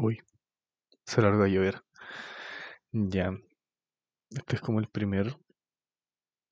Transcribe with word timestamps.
Uy, 0.00 0.22
se 1.04 1.20
largó 1.20 1.42
a 1.42 1.48
llover. 1.48 1.82
Ya. 2.92 3.32
Este 4.30 4.54
es 4.54 4.62
como 4.62 4.78
el 4.78 4.88
primer 4.88 5.36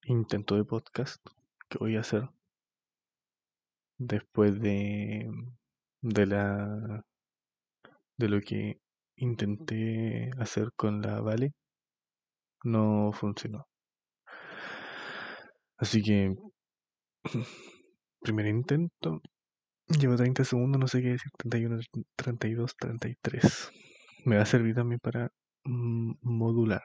intento 0.03 0.55
de 0.57 0.65
podcast 0.65 1.25
que 1.69 1.77
voy 1.77 1.95
a 1.95 2.01
hacer 2.01 2.29
después 3.97 4.59
de, 4.59 5.31
de 6.01 6.25
la 6.25 7.05
de 8.17 8.27
lo 8.27 8.41
que 8.41 8.81
intenté 9.15 10.29
hacer 10.39 10.73
con 10.75 11.01
la 11.01 11.21
Vale. 11.21 11.53
No 12.65 13.13
funcionó. 13.13 13.65
Así 15.77 16.03
que 16.03 16.35
primer 18.19 18.47
intento. 18.47 19.21
Llevo 19.89 20.15
30 20.15 20.43
segundos, 20.43 20.79
no 20.79 20.87
sé 20.87 21.01
qué 21.01 21.09
decir. 21.09 21.31
31, 21.37 21.79
32, 22.15 22.75
33. 22.77 23.71
Me 24.25 24.37
va 24.37 24.43
a 24.43 24.45
servir 24.45 24.75
también 24.75 24.99
para 24.99 25.29
mm, 25.65 26.13
modular. 26.21 26.83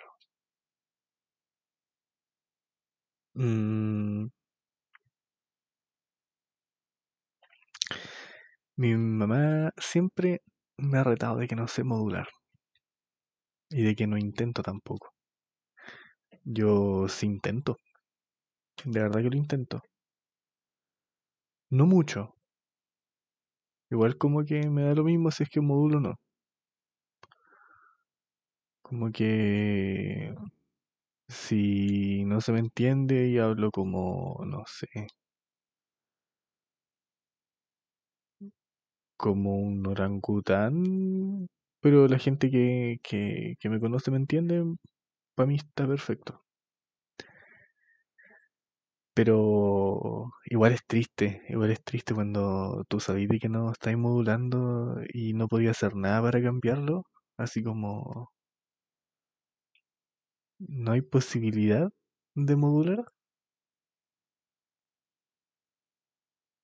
Mm. 3.34 4.28
Mi 8.76 8.94
mamá 8.94 9.70
siempre 9.78 10.42
me 10.76 10.98
ha 10.98 11.04
retado 11.04 11.38
de 11.38 11.48
que 11.48 11.56
no 11.56 11.66
sé 11.68 11.84
modular. 11.84 12.28
Y 13.70 13.82
de 13.82 13.96
que 13.96 14.06
no 14.06 14.16
intento 14.18 14.62
tampoco. 14.62 15.12
Yo 16.44 17.08
sí 17.08 17.26
intento. 17.26 17.76
De 18.84 19.00
verdad 19.00 19.22
que 19.22 19.30
lo 19.30 19.36
intento. 19.36 19.82
No 21.70 21.86
mucho. 21.86 22.36
Igual 23.92 24.18
como 24.18 24.44
que 24.44 24.68
me 24.70 24.82
da 24.82 24.94
lo 24.96 25.04
mismo 25.04 25.30
si 25.30 25.44
es 25.44 25.50
que 25.50 25.60
modulo 25.60 25.98
o 25.98 26.00
no. 26.00 26.14
Como 28.82 29.10
que 29.10 30.34
si 31.28 32.24
no 32.26 32.40
se 32.40 32.52
me 32.52 32.60
entiende 32.60 33.28
y 33.28 33.38
hablo 33.38 33.70
como, 33.72 34.40
no 34.46 34.64
sé, 34.66 34.88
como 39.16 39.56
un 39.58 39.86
orangután, 39.86 41.48
pero 41.80 42.08
la 42.08 42.18
gente 42.18 42.50
que, 42.50 42.98
que, 43.02 43.56
que 43.60 43.68
me 43.70 43.80
conoce 43.80 44.10
me 44.10 44.16
entiende, 44.18 44.64
para 45.36 45.48
mí 45.48 45.56
está 45.56 45.86
perfecto. 45.86 46.44
Pero 49.14 50.32
igual 50.46 50.72
es 50.72 50.80
triste, 50.86 51.42
igual 51.48 51.70
es 51.70 51.82
triste 51.84 52.14
cuando 52.14 52.84
tú 52.88 53.00
sabes 53.00 53.28
de 53.28 53.38
que 53.38 53.48
no 53.48 53.72
estáis 53.72 53.96
modulando 53.98 54.96
y 55.12 55.34
no 55.34 55.48
podía 55.48 55.70
hacer 55.72 55.94
nada 55.96 56.22
para 56.22 56.42
cambiarlo, 56.42 57.06
así 57.38 57.62
como 57.62 58.32
no 60.66 60.92
hay 60.92 61.02
posibilidad 61.02 61.92
de 62.34 62.56
modular. 62.56 63.04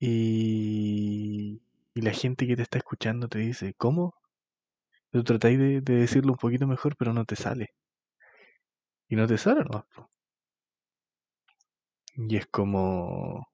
Y, 0.01 1.63
y 1.95 2.01
la 2.03 2.11
gente 2.13 2.47
que 2.49 2.57
te 2.57 2.63
está 2.63 2.79
escuchando 2.79 3.29
te 3.29 3.39
dice, 3.39 3.75
¿cómo? 3.75 4.15
Tú 5.13 5.23
tratáis 5.25 5.59
de, 5.59 5.83
de 5.83 5.95
decirlo 5.97 6.33
un 6.33 6.39
poquito 6.39 6.67
mejor, 6.67 6.97
pero 6.97 7.13
no 7.13 7.27
te 7.27 7.37
sale. 7.37 7.75
Y 9.11 9.17
no 9.17 9.27
te 9.27 9.37
sale, 9.37 9.65
¿no? 9.65 9.87
Y 12.19 12.37
es 12.37 12.47
como, 12.49 13.47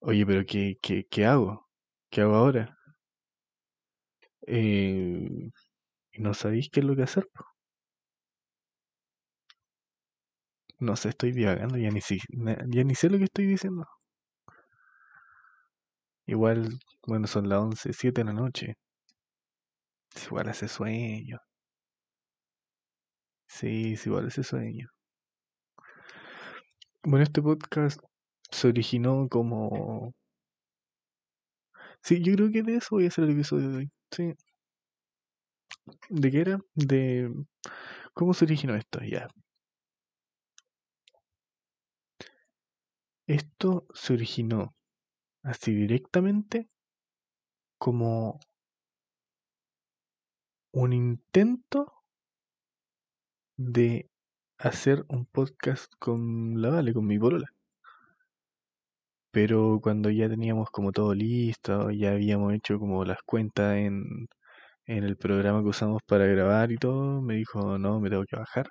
oye, 0.00 0.26
pero 0.26 0.44
¿qué, 0.46 0.76
qué, 0.82 1.06
qué 1.08 1.24
hago? 1.26 1.68
¿Qué 2.10 2.22
hago 2.22 2.34
ahora? 2.34 2.76
Eh, 4.48 5.50
no 6.18 6.34
sabéis 6.34 6.70
qué 6.70 6.80
es 6.80 6.86
lo 6.86 6.96
que 6.96 7.04
hacer. 7.04 7.28
No 10.80 10.96
sé, 10.96 11.10
estoy 11.10 11.30
divagando, 11.30 11.76
ya 11.78 11.88
ni, 11.92 12.00
si- 12.00 12.18
ya 12.68 12.82
ni 12.84 12.94
sé 12.96 13.08
lo 13.10 13.18
que 13.18 13.24
estoy 13.24 13.46
diciendo. 13.46 13.86
Igual, 16.28 16.78
bueno, 17.08 17.26
son 17.26 17.48
las 17.48 17.58
11, 17.58 17.92
7 17.92 18.20
de 18.20 18.26
la 18.26 18.32
noche. 18.32 18.76
Igual 20.26 20.50
hace 20.50 20.68
sueño. 20.68 21.38
Sí, 23.46 23.92
es 23.94 24.06
igual 24.06 24.28
hace 24.28 24.42
sueño. 24.42 24.88
Bueno, 27.04 27.22
este 27.24 27.42
podcast 27.42 28.00
se 28.50 28.68
originó 28.68 29.28
como... 29.28 30.12
Sí, 32.02 32.22
yo 32.22 32.34
creo 32.34 32.50
que 32.50 32.62
de 32.62 32.76
eso 32.76 32.88
voy 32.92 33.04
a 33.04 33.08
hacer 33.08 33.24
el 33.24 33.30
episodio 33.32 33.70
de 33.70 33.76
hoy. 33.78 33.90
Sí. 34.10 34.34
¿De 36.08 36.30
qué 36.30 36.40
era? 36.40 36.60
De... 36.74 37.32
¿Cómo 38.14 38.34
se 38.34 38.44
originó 38.44 38.74
esto? 38.74 39.00
Ya. 39.02 39.28
Esto 43.26 43.86
se 43.94 44.14
originó 44.14 44.74
así 45.42 45.74
directamente 45.74 46.68
como 47.78 48.40
un 50.72 50.92
intento 50.92 51.92
de 53.56 54.10
hacer 54.58 55.04
un 55.08 55.26
podcast 55.26 55.92
con 55.98 56.60
la 56.62 56.70
Vale, 56.70 56.92
con 56.94 57.06
mi 57.06 57.18
polola. 57.18 57.46
Pero 59.30 59.80
cuando 59.82 60.10
ya 60.10 60.28
teníamos 60.28 60.68
como 60.70 60.92
todo 60.92 61.14
listo, 61.14 61.90
ya 61.90 62.10
habíamos 62.12 62.52
hecho 62.54 62.78
como 62.78 63.04
las 63.06 63.22
cuentas 63.24 63.76
en, 63.76 64.04
en 64.86 65.04
el 65.04 65.16
programa 65.18 65.62
que 65.62 65.68
usamos 65.70 66.02
para 66.06 66.26
grabar 66.26 66.72
y 66.72 66.78
todo, 66.78 67.22
me 67.22 67.36
dijo, 67.36 67.78
no, 67.78 68.00
me 68.00 68.10
tengo 68.10 68.24
que 68.26 68.36
bajar. 68.36 68.68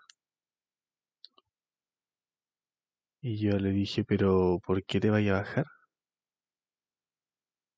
Y 3.22 3.38
yo 3.38 3.60
le 3.60 3.70
dije, 3.74 4.04
pero 4.04 4.60
¿por 4.66 4.84
qué 4.84 5.00
te 5.00 5.12
vaya 5.12 5.36
a 5.38 5.42
bajar? 5.42 5.66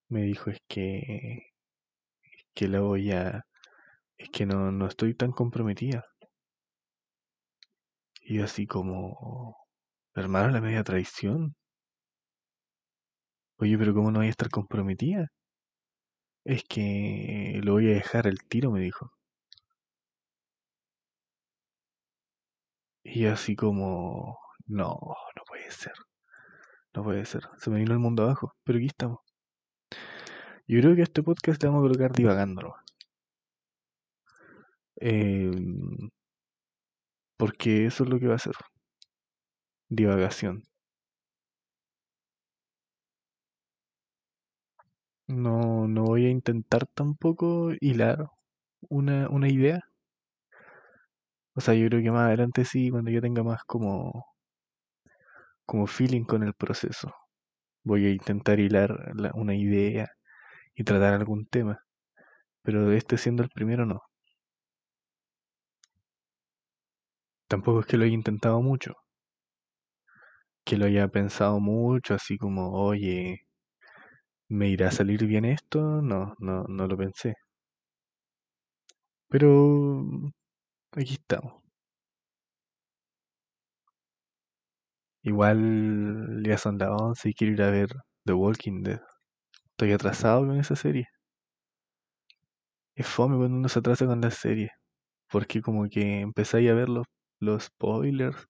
Me 0.09 0.21
dijo, 0.21 0.51
es 0.51 0.59
que, 0.67 1.47
que 2.53 2.67
la 2.67 2.81
voy 2.81 3.11
a, 3.11 3.43
es 4.17 4.29
que 4.31 4.45
no, 4.47 4.71
no 4.71 4.87
estoy 4.87 5.15
tan 5.15 5.31
comprometida. 5.33 6.08
Y 8.29 8.41
así 8.41 8.67
como, 8.67 9.57
hermano, 10.15 10.51
la 10.51 10.61
media 10.61 10.83
traición. 10.83 11.55
Oye, 13.59 13.77
pero 13.77 13.93
¿cómo 13.93 14.11
no 14.11 14.19
voy 14.19 14.27
a 14.27 14.29
estar 14.31 14.49
comprometida? 14.49 15.27
Es 16.43 16.63
que 16.65 17.61
lo 17.63 17.73
voy 17.73 17.87
a 17.91 17.93
dejar 17.95 18.27
al 18.27 18.37
tiro, 18.49 18.71
me 18.71 18.81
dijo. 18.81 19.11
Y 23.03 23.25
así 23.25 23.55
como, 23.55 24.37
no, 24.67 24.97
no 25.35 25.43
puede 25.47 25.69
ser, 25.71 25.93
no 26.93 27.03
puede 27.03 27.25
ser. 27.25 27.43
Se 27.57 27.69
me 27.69 27.79
vino 27.79 27.93
el 27.93 27.99
mundo 27.99 28.23
abajo, 28.23 28.53
pero 28.63 28.77
aquí 28.77 28.87
estamos. 28.87 29.19
Yo 30.67 30.79
creo 30.79 30.95
que 30.95 31.01
este 31.01 31.23
podcast 31.23 31.61
le 31.63 31.69
vamos 31.69 31.81
a 31.81 31.87
colocar 31.87 32.11
divagándolo. 32.13 32.75
Em, 35.01 36.09
porque 37.39 37.87
eso 37.87 38.05
es 38.05 38.11
lo 38.11 38.19
que 38.19 38.27
va 38.27 38.35
a 38.35 38.39
ser. 38.39 38.53
Divagación. 39.97 40.63
No, 45.29 45.87
no 45.87 46.03
voy 46.03 46.25
a 46.25 46.29
intentar 46.29 46.85
tampoco 46.85 47.71
hilar 47.79 48.27
una, 48.89 49.29
una 49.29 49.49
idea. 49.49 49.81
O 51.55 51.61
sea, 51.61 51.75
yo 51.75 51.87
creo 51.89 52.01
que 52.01 52.09
más 52.09 52.25
adelante 52.25 52.65
sí, 52.65 52.89
cuando 52.89 53.11
yo 53.11 53.21
tenga 53.21 53.43
más 53.43 53.63
como, 53.63 54.25
como 55.65 55.87
feeling 55.87 56.23
con 56.25 56.43
el 56.43 56.53
proceso. 56.53 57.13
Voy 57.83 58.05
a 58.07 58.11
intentar 58.11 58.59
hilar 58.59 59.13
la- 59.15 59.31
una 59.35 59.55
idea 59.55 60.09
y 60.75 60.83
tratar 60.85 61.13
algún 61.15 61.47
tema. 61.47 61.79
Pero 62.63 62.91
este 62.93 63.17
siendo 63.19 63.43
el 63.43 63.49
primero, 63.49 63.85
no. 63.87 64.01
Tampoco 67.49 67.81
es 67.81 67.85
que 67.85 67.97
lo 67.97 68.05
haya 68.05 68.13
intentado 68.13 68.61
mucho. 68.61 68.95
Que 70.65 70.77
lo 70.77 70.85
haya 70.85 71.09
pensado 71.09 71.59
mucho, 71.59 72.13
así 72.13 72.37
como, 72.37 72.71
oye, 72.71 73.41
¿me 74.47 74.67
irá 74.69 74.89
a 74.89 74.91
salir 74.91 75.25
bien 75.25 75.43
esto? 75.45 76.01
No, 76.03 76.35
no, 76.39 76.63
no 76.67 76.87
lo 76.87 76.95
pensé. 76.97 77.33
Pero 79.27 80.03
aquí 80.93 81.13
estamos. 81.15 81.53
Igual 85.23 86.43
ya 86.45 86.57
son 86.57 86.77
las 86.77 86.89
11 86.89 87.29
y 87.29 87.33
quiero 87.33 87.53
ir 87.53 87.61
a 87.61 87.69
ver 87.71 87.87
The 88.25 88.33
Walking 88.33 88.83
Dead. 88.83 88.99
Estoy 89.71 89.93
atrasado 89.93 90.47
con 90.47 90.57
esa 90.59 90.75
serie. 90.75 91.07
Es 92.95 93.07
fome 93.07 93.35
cuando 93.35 93.57
uno 93.57 93.67
se 93.67 93.79
atrasa 93.79 94.05
con 94.05 94.21
la 94.21 94.29
serie. 94.29 94.69
Porque 95.31 95.61
como 95.61 95.89
que 95.89 96.21
empezáis 96.21 96.69
a 96.69 96.73
ver 96.75 96.89
los, 97.39 97.65
spoilers 97.65 98.47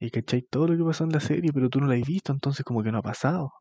y 0.00 0.10
cacháis 0.10 0.44
todo 0.50 0.68
lo 0.68 0.76
que 0.78 0.84
pasó 0.84 1.04
en 1.04 1.12
la 1.12 1.20
serie, 1.20 1.52
pero 1.54 1.70
tú 1.70 1.80
no 1.80 1.86
la 1.88 1.96
has 1.96 2.06
visto, 2.06 2.32
entonces 2.32 2.64
como 2.64 2.82
que 2.82 2.92
no 2.92 2.98
ha 2.98 3.02
pasado. 3.02 3.52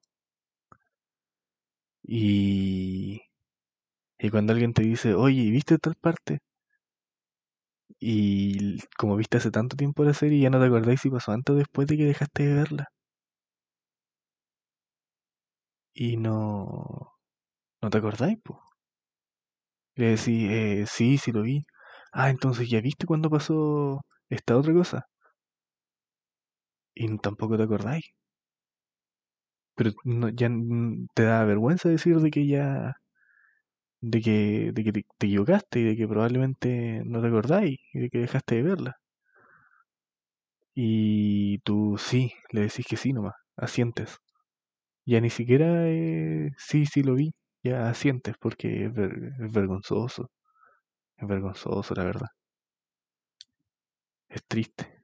Y, 2.07 3.19
Y 4.19 4.29
cuando 4.29 4.51
alguien 4.51 4.73
te 4.73 4.83
dice, 4.83 5.13
oye, 5.13 5.49
¿viste 5.51 5.77
tal 5.77 5.95
parte? 5.95 6.39
Y 7.99 8.79
como 8.97 9.17
viste 9.17 9.35
hace 9.35 9.51
tanto 9.51 9.75
tiempo 9.75 10.05
la 10.05 10.13
serie, 10.13 10.39
ya 10.39 10.49
no 10.49 10.61
te 10.61 10.67
acordáis 10.67 11.01
si 11.01 11.09
pasó 11.09 11.33
antes 11.33 11.53
o 11.53 11.57
después 11.57 11.87
de 11.89 11.97
que 11.97 12.05
dejaste 12.05 12.45
de 12.47 12.53
verla. 12.53 12.87
Y 15.95 16.15
no... 16.17 17.13
¿No 17.81 17.89
te 17.89 17.97
acordáis, 17.99 18.39
po? 18.43 18.61
Le 19.97 20.05
decís, 20.11 20.49
eh, 20.51 20.85
sí, 20.87 21.17
sí 21.17 21.31
lo 21.33 21.41
vi. 21.41 21.65
Ah, 22.13 22.29
entonces 22.29 22.69
ya 22.69 22.79
viste 22.81 23.05
cuando 23.05 23.29
pasó 23.29 24.01
esta 24.29 24.57
otra 24.57 24.73
cosa. 24.73 25.07
Y 26.93 27.17
tampoco 27.19 27.55
te 27.57 27.63
acordáis. 27.63 28.03
Pero 29.75 29.91
no, 30.03 30.27
ya 30.29 30.49
te 31.13 31.23
da 31.23 31.43
vergüenza 31.45 31.87
decir 31.89 32.17
de 32.19 32.31
que 32.31 32.45
ya 32.47 32.95
de 34.01 34.21
que, 34.21 34.71
de 34.73 34.83
que 34.83 34.91
te, 34.93 35.05
te, 35.17 35.27
equivocaste 35.27 35.79
y 35.79 35.83
de 35.83 35.95
que 35.97 36.07
probablemente 36.07 37.01
no 37.05 37.21
te 37.21 37.27
acordáis 37.27 37.77
y 37.93 37.99
de 37.99 38.09
que 38.09 38.19
dejaste 38.19 38.55
de 38.55 38.63
verla. 38.63 38.95
Y 40.75 41.59
tú 41.59 41.97
sí, 41.97 42.33
le 42.51 42.61
decís 42.61 42.85
que 42.87 42.97
sí 42.97 43.13
nomás, 43.13 43.33
asientes. 43.55 44.17
Ya 45.05 45.21
ni 45.21 45.29
siquiera 45.31 45.87
eh, 45.89 46.51
sí, 46.57 46.85
sí 46.87 47.03
lo 47.03 47.15
vi, 47.15 47.33
ya 47.63 47.89
asientes 47.89 48.35
porque 48.39 48.85
es, 48.85 48.93
ver, 48.93 49.33
es 49.41 49.51
vergonzoso. 49.53 50.31
Es 51.17 51.27
vergonzoso, 51.27 51.95
la 51.95 52.05
verdad. 52.05 52.27
Es 54.35 54.43
triste. 54.45 55.01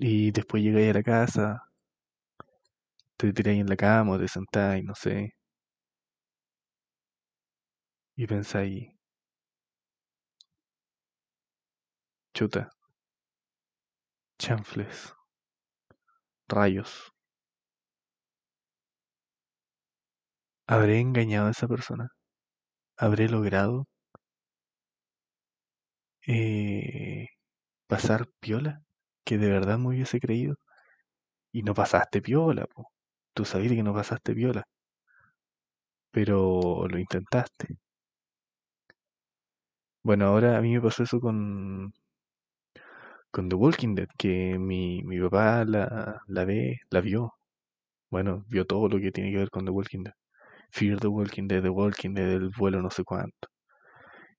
Y 0.00 0.32
después 0.32 0.64
llegáis 0.64 0.90
a 0.90 0.94
la 0.94 1.02
casa, 1.04 1.62
te 3.16 3.32
tiráis 3.32 3.60
en 3.60 3.68
la 3.68 3.76
cama 3.76 4.18
te 4.18 4.26
sentáis, 4.26 4.82
no 4.84 4.94
sé. 4.96 5.32
Y 8.16 8.26
pensáis, 8.28 8.86
chuta, 12.34 12.70
chanfles, 14.40 15.14
rayos. 16.48 17.10
¿Habré 20.66 21.00
engañado 21.00 21.48
a 21.48 21.50
esa 21.50 21.68
persona? 21.68 22.08
¿Habré 22.96 23.28
logrado 23.28 23.86
eh, 26.26 27.26
pasar 27.88 28.28
piola? 28.40 28.82
Que 29.24 29.38
de 29.38 29.50
verdad 29.50 29.78
me 29.78 29.88
hubiese 29.90 30.20
creído. 30.20 30.56
Y 31.52 31.62
no 31.64 31.74
pasaste 31.74 32.22
piola, 32.22 32.66
po. 32.66 32.90
Tú 33.34 33.44
sabías 33.44 33.72
que 33.74 33.82
no 33.84 33.94
pasaste 33.94 34.34
piola. 34.34 34.64
Pero 36.12 36.86
lo 36.86 36.98
intentaste. 37.00 37.76
Bueno, 40.02 40.26
ahora 40.26 40.58
a 40.58 40.60
mí 40.60 40.74
me 40.74 40.80
pasó 40.82 41.02
eso 41.04 41.18
con, 41.20 41.92
con 43.30 43.48
The 43.48 43.56
Walking 43.56 43.94
Dead, 43.94 44.08
que 44.18 44.58
mi, 44.58 45.02
mi 45.04 45.20
papá 45.20 45.64
la, 45.64 46.20
la 46.26 46.44
ve, 46.44 46.80
la 46.90 47.00
vio. 47.00 47.34
Bueno, 48.10 48.44
vio 48.48 48.66
todo 48.66 48.88
lo 48.90 49.00
que 49.00 49.12
tiene 49.12 49.32
que 49.32 49.38
ver 49.38 49.50
con 49.50 49.66
The 49.66 49.72
Walking 49.72 50.04
Dead. 50.04 50.14
Fear 50.72 51.00
the 51.00 51.08
Walking 51.08 51.48
Dead, 51.48 51.62
The 51.64 51.70
Walking 51.70 52.14
Dead, 52.14 52.30
el 52.32 52.50
vuelo 52.58 52.82
no 52.82 52.90
sé 52.90 53.04
cuánto. 53.04 53.49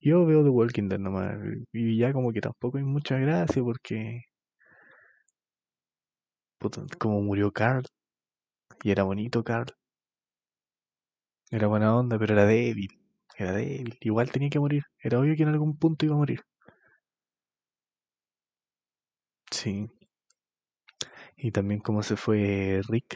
Yo 0.01 0.25
veo 0.25 0.43
The 0.43 0.49
Walking 0.49 0.89
Dead 0.89 0.99
nomás, 0.99 1.37
y 1.71 1.97
ya 1.97 2.11
como 2.13 2.31
que 2.33 2.41
tampoco 2.41 2.77
hay 2.77 2.83
mucha 2.83 3.17
gracia 3.17 3.63
porque... 3.63 4.23
como 6.97 7.21
murió 7.21 7.51
Carl, 7.51 7.83
y 8.83 8.91
era 8.91 9.03
bonito 9.03 9.43
Carl. 9.43 9.73
Era 11.49 11.67
buena 11.67 11.95
onda, 11.95 12.19
pero 12.19 12.33
era 12.33 12.45
débil. 12.45 12.89
Era 13.37 13.53
débil. 13.53 13.97
Igual 14.01 14.31
tenía 14.31 14.49
que 14.49 14.59
morir. 14.59 14.83
Era 14.99 15.19
obvio 15.19 15.35
que 15.37 15.43
en 15.43 15.49
algún 15.49 15.77
punto 15.77 16.05
iba 16.05 16.15
a 16.15 16.17
morir. 16.17 16.41
Sí. 19.51 19.89
Y 21.35 21.51
también 21.51 21.81
como 21.81 22.03
se 22.03 22.15
fue 22.15 22.81
Rick. 22.87 23.15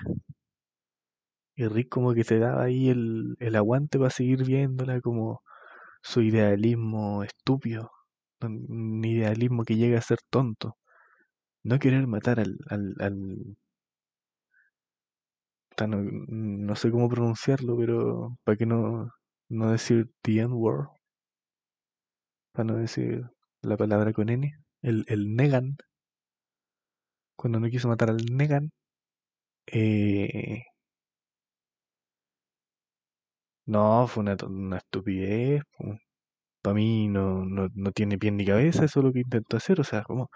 Y 1.57 1.67
Rick 1.67 1.89
como 1.89 2.13
que 2.13 2.23
te 2.23 2.39
daba 2.39 2.63
ahí 2.63 2.87
el, 2.89 3.35
el 3.39 3.55
aguante 3.57 3.97
para 3.97 4.09
seguir 4.09 4.45
viéndola 4.45 5.01
como 5.01 5.41
su 6.05 6.21
idealismo 6.21 7.23
estúpido. 7.23 7.91
Un 8.41 9.03
idealismo 9.03 9.63
que 9.65 9.75
llega 9.75 9.97
a 9.99 10.01
ser 10.01 10.19
tonto. 10.29 10.77
No 11.63 11.79
querer 11.79 12.07
matar 12.07 12.39
al... 12.39 12.57
al, 12.69 12.95
al 12.99 13.57
no, 15.87 15.97
no 15.97 16.75
sé 16.75 16.91
cómo 16.91 17.09
pronunciarlo, 17.09 17.77
pero 17.77 18.37
para 18.43 18.57
que 18.57 18.65
no, 18.65 19.11
no 19.49 19.71
decir 19.71 20.09
the 20.21 20.39
N-word. 20.41 20.87
Para 22.53 22.63
no 22.65 22.75
decir 22.77 23.23
la 23.61 23.77
palabra 23.77 24.11
con 24.13 24.29
N. 24.29 24.51
El, 24.81 25.05
el 25.07 25.35
Negan. 25.35 25.77
Cuando 27.37 27.59
no 27.59 27.69
quiso 27.69 27.87
matar 27.87 28.09
al 28.09 28.25
Negan. 28.31 28.71
Eh, 29.67 30.63
no, 33.65 34.07
fue 34.07 34.21
una, 34.23 34.77
estupidez. 34.77 35.63
Para 36.61 36.73
mí 36.75 37.07
no, 37.07 37.45
no, 37.45 37.69
no, 37.73 37.91
tiene 37.91 38.17
pie 38.17 38.31
ni 38.31 38.45
cabeza 38.45 38.85
eso 38.85 39.01
lo 39.01 39.13
que 39.13 39.19
intentó 39.21 39.57
hacer. 39.57 39.79
O 39.79 39.83
sea, 39.83 40.03
como 40.03 40.29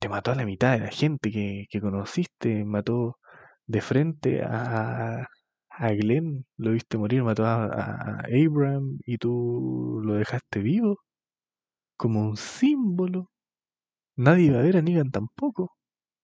te 0.00 0.08
mató 0.08 0.32
a 0.32 0.36
la 0.36 0.46
mitad 0.46 0.72
de 0.74 0.80
la 0.80 0.90
gente 0.90 1.30
que, 1.30 1.66
que 1.70 1.80
conociste, 1.80 2.64
mató 2.64 3.18
de 3.66 3.80
frente 3.82 4.42
a, 4.44 5.26
a 5.70 5.88
Glenn, 5.92 6.46
lo 6.58 6.72
viste 6.72 6.98
morir, 6.98 7.22
mató 7.24 7.46
a, 7.46 7.66
a 7.66 8.20
Abraham 8.26 8.98
y 9.06 9.18
tú 9.18 10.00
lo 10.04 10.14
dejaste 10.14 10.60
vivo 10.60 10.98
como 11.96 12.22
un 12.28 12.36
símbolo. 12.36 13.30
Nadie 14.16 14.52
va 14.52 14.60
a 14.60 14.62
ver 14.62 14.76
a 14.78 14.82
Negan 14.82 15.10
tampoco. 15.10 15.72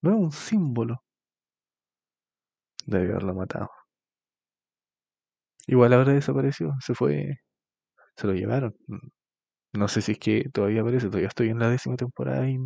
No 0.03 0.11
es 0.13 0.17
un 0.17 0.33
símbolo. 0.33 1.03
Debe 2.87 3.11
haberlo 3.11 3.35
matado. 3.35 3.71
Igual 5.69 5.93
ahora 5.93 6.15
desapareció, 6.15 6.75
se 6.81 6.95
fue, 6.97 7.39
se 8.17 8.27
lo 8.29 8.35
llevaron. 8.35 8.77
No 9.73 9.89
sé 9.89 10.03
si 10.03 10.13
es 10.13 10.19
que 10.19 10.49
todavía 10.53 10.83
aparece, 10.83 11.09
todavía 11.09 11.29
estoy 11.29 11.49
en 11.51 11.59
la 11.61 11.71
décima 11.71 11.97
temporada 11.97 12.49
y 12.49 12.59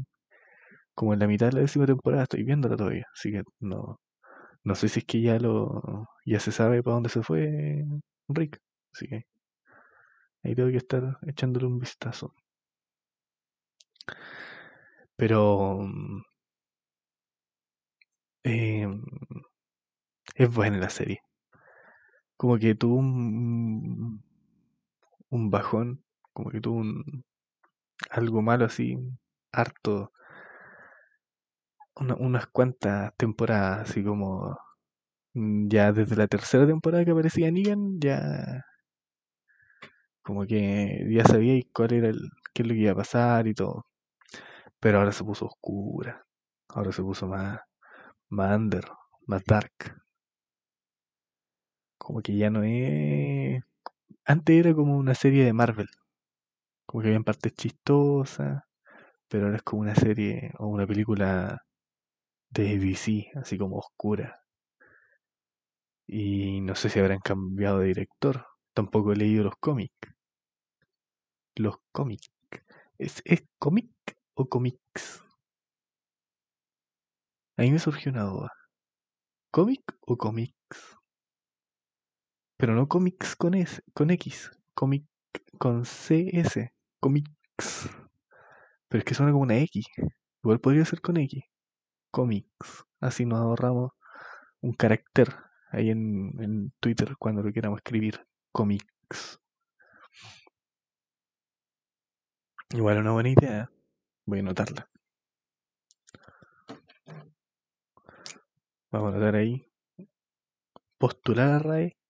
como 0.95 1.15
en 1.15 1.21
la 1.21 1.27
mitad 1.27 1.47
de 1.49 1.55
la 1.55 1.61
décima 1.63 1.87
temporada 1.87 2.25
estoy 2.25 2.43
viéndola 2.45 2.77
todavía, 2.77 3.07
así 3.15 3.33
que 3.33 3.43
no, 3.61 4.01
no 4.65 4.75
sé 4.77 4.89
si 4.89 5.01
es 5.01 5.07
que 5.07 5.23
ya 5.23 5.39
lo, 5.41 6.09
ya 6.27 6.41
se 6.41 6.53
sabe 6.53 6.83
para 6.83 6.95
dónde 6.97 7.11
se 7.11 7.23
fue 7.23 7.85
Rick, 8.29 8.61
así 8.95 9.09
que 9.09 9.27
ahí 10.45 10.55
tengo 10.55 10.71
que 10.71 10.77
estar 10.77 11.19
echándole 11.27 11.67
un 11.67 11.79
vistazo. 11.81 12.33
Pero 15.17 15.87
eh, 18.45 18.87
es 20.35 20.55
buena 20.55 20.77
la 20.77 20.91
serie. 20.91 21.23
Como 22.43 22.59
que 22.59 22.75
tuvo 22.75 22.97
un, 22.97 24.21
un 25.31 25.51
bajón, 25.51 26.03
como 26.33 26.51
que 26.51 26.61
tuvo 26.61 26.79
un, 26.81 27.25
algo 28.11 28.43
malo 28.43 28.65
así, 28.65 28.99
harto, 29.53 30.13
una, 31.95 32.17
unas 32.17 32.47
cuantas 32.49 33.15
temporadas, 33.17 33.91
así 33.91 34.03
como 34.03 34.59
mm, 35.35 35.69
ya 35.69 35.93
desde 35.93 36.17
la 36.17 36.29
tercera 36.29 36.67
temporada 36.67 37.05
que 37.05 37.13
aparecía 37.13 37.53
Negan, 37.53 38.01
ya 38.01 38.65
como 40.23 40.45
que 40.47 41.07
ya 41.11 41.25
sabía 41.25 41.63
cuál 41.73 41.93
era 41.93 42.09
el, 42.09 42.19
qué 42.53 42.63
es 42.63 42.69
lo 42.69 42.75
que 42.75 42.81
iba 42.81 42.93
a 42.93 42.97
pasar 42.97 43.47
y 43.47 43.55
todo. 43.55 43.87
Pero 44.81 44.99
ahora 44.99 45.13
se 45.13 45.25
puso 45.25 45.47
oscura, 45.47 46.27
ahora 46.69 46.93
se 46.93 47.03
puso 47.03 47.29
más, 47.29 47.61
más 48.31 48.57
under, 48.59 48.85
más 49.27 49.45
dark. 49.47 50.02
Como 52.03 52.21
que 52.21 52.37
ya 52.37 52.51
no 52.51 52.65
es... 52.65 53.63
Antes 54.25 54.57
era 54.59 54.75
como 54.75 54.97
una 54.99 55.15
serie 55.15 55.45
de 55.45 55.53
Marvel, 55.53 55.89
como 56.87 57.03
que 57.03 57.09
habían 57.09 57.25
partes 57.25 57.55
chistosas, 57.55 58.63
pero 59.29 59.47
ahora 59.47 59.59
es 59.59 59.63
como 59.65 59.83
una 59.83 59.95
serie 59.95 60.53
o 60.59 60.67
una 60.69 60.87
película 60.87 61.63
de 62.51 62.79
DC, 62.79 63.31
así 63.37 63.59
como 63.59 63.79
oscura. 63.79 64.43
Y 66.07 66.61
no 66.61 66.77
sé 66.77 66.91
si 66.91 67.01
habrán 67.01 67.19
cambiado 67.19 67.81
de 67.81 67.89
director. 67.89 68.47
Tampoco 68.73 69.13
he 69.13 69.17
leído 69.17 69.43
los 69.43 69.57
cómics. 69.59 70.15
Los 71.57 71.77
cómics. 71.93 72.31
¿Es, 72.99 73.23
¿Es 73.25 73.45
cómic 73.59 73.91
o 74.35 74.49
cómics? 74.49 75.23
Ahí 77.57 77.71
me 77.71 77.79
surgió 77.79 78.13
una 78.13 78.25
duda. 78.25 78.51
¿Cómic 79.51 79.83
o 80.01 80.17
cómics? 80.19 80.99
Pero 82.63 82.77
no 82.77 82.87
cómics 82.87 83.35
con, 83.35 83.55
S, 83.55 83.83
con 83.93 84.13
X. 84.13 84.53
Cómic 84.73 85.05
con 85.59 85.83
CS. 85.83 86.73
Cómics. 87.01 87.91
Pero 88.87 89.01
es 89.01 89.05
que 89.05 89.15
suena 89.15 89.33
como 89.33 89.43
una 89.43 89.59
X. 89.59 89.85
Igual 90.45 90.61
podría 90.61 90.85
ser 90.85 91.01
con 91.01 91.17
X. 91.17 91.43
Comics. 92.13 92.85
Así 93.01 93.27
nos 93.27 93.41
ahorramos 93.41 93.91
un 94.61 94.75
carácter 94.75 95.35
ahí 95.73 95.91
en, 95.91 96.41
en 96.41 96.73
Twitter 96.79 97.17
cuando 97.19 97.43
lo 97.43 97.53
queramos 97.53 97.79
escribir. 97.79 98.25
Comics. 98.53 99.41
Igual 102.71 102.99
una 102.99 103.11
buena 103.11 103.31
idea. 103.31 103.73
Voy 104.25 104.39
a 104.39 104.43
anotarla. 104.43 104.89
Vamos 108.93 109.13
a 109.13 109.17
anotar 109.17 109.35
ahí. 109.35 109.67
Postular 110.97 111.49
a 111.49 111.59
RAE 111.59 112.02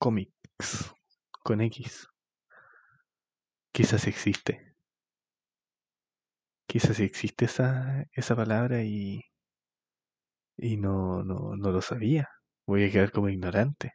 Comics. 0.00 0.32
Con 1.44 1.60
X. 1.60 2.08
Quizás 3.72 4.06
existe. 4.06 4.52
Quizás 6.68 7.00
existe 7.00 7.46
esa, 7.46 8.04
esa 8.12 8.36
palabra 8.36 8.82
y, 8.84 9.20
y 10.58 10.76
no, 10.76 11.22
no, 11.24 11.56
no 11.56 11.70
lo 11.72 11.80
sabía. 11.82 12.28
Voy 12.66 12.84
a 12.84 12.90
quedar 12.92 13.10
como 13.12 13.28
ignorante. 13.30 13.92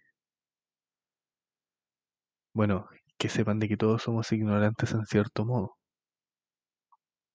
Bueno, 2.52 2.88
que 3.20 3.30
sepan 3.30 3.60
de 3.60 3.68
que 3.70 3.78
todos 3.78 4.02
somos 4.02 4.32
ignorantes 4.32 4.92
en 4.94 5.06
cierto 5.06 5.46
modo. 5.46 5.76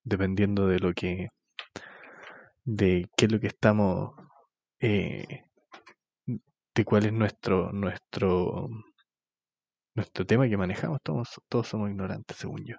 Dependiendo 0.03 0.67
de 0.67 0.81
lo 0.81 0.93
que. 0.93 1.29
de 2.65 3.09
qué 3.17 3.27
es 3.27 3.33
lo 3.33 3.41
que 3.41 3.49
estamos. 3.49 4.15
eh, 4.81 5.45
de 6.79 6.85
cuál 6.85 7.07
es 7.07 7.13
nuestro. 7.13 7.73
nuestro. 7.73 8.69
nuestro 9.95 10.25
tema 10.27 10.49
que 10.49 10.57
manejamos. 10.57 11.01
Todos, 11.03 11.29
todos 11.49 11.69
somos 11.69 11.91
ignorantes, 11.91 12.37
según 12.39 12.65
yo. 12.65 12.77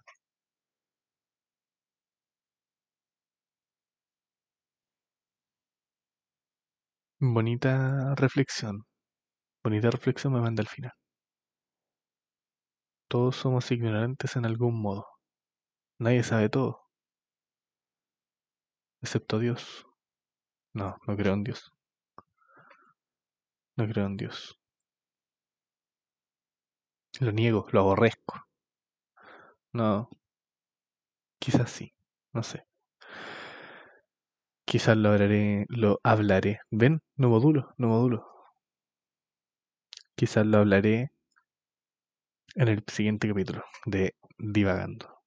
Bonita 7.22 8.14
reflexión. 8.16 8.84
Bonita 9.64 9.90
reflexión 9.92 10.34
me 10.34 10.42
manda 10.42 10.62
al 10.62 10.68
final. 10.70 10.94
Todos 13.08 13.36
somos 13.36 13.70
ignorantes 13.72 14.36
en 14.36 14.46
algún 14.46 14.82
modo. 14.82 15.06
Nadie 16.00 16.24
sabe 16.24 16.50
todo. 16.50 16.82
Excepto 19.02 19.40
Dios. 19.40 19.86
No, 20.74 20.98
no 21.08 21.16
creo 21.18 21.34
en 21.34 21.44
Dios. 21.44 21.72
No 23.80 23.88
creo 23.88 24.08
en 24.08 24.18
Dios. 24.18 24.60
Lo 27.22 27.32
niego, 27.32 27.66
lo 27.72 27.80
aborrezco. 27.80 28.46
No. 29.72 30.10
Quizás 31.40 31.72
sí. 31.72 31.94
No 32.34 32.44
sé. 32.44 32.66
Quizás 34.66 34.98
lo 34.98 35.12
hablaré. 35.12 35.66
Lo 35.70 36.02
hablaré. 36.04 36.60
¿Ven? 36.70 37.02
No 37.16 37.30
modulo, 37.30 37.74
no 37.78 37.88
modulo. 37.88 38.28
Quizás 40.16 40.46
lo 40.46 40.58
hablaré 40.58 41.14
en 42.56 42.68
el 42.68 42.84
siguiente 42.86 43.30
capítulo 43.30 43.64
de 43.86 44.14
Divagando. 44.38 45.22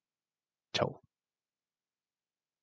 Chau. 0.74 1.00